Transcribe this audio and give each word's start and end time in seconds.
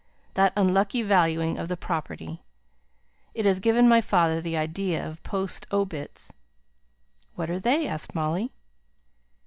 That 0.33 0.51
unlucky 0.55 1.03
valuing 1.03 1.59
of 1.59 1.67
the 1.67 1.77
property! 1.77 2.41
It 3.35 3.45
has 3.45 3.59
given 3.59 3.87
my 3.87 4.01
father 4.01 4.41
the 4.41 4.57
idea 4.57 5.07
of 5.07 5.21
post 5.21 5.67
obits" 5.69 6.33
"What 7.35 7.51
are 7.51 7.59
they?" 7.59 7.87
asked 7.87 8.15
Molly. 8.15 8.51